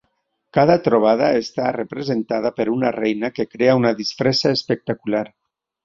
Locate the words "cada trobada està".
0.57-1.67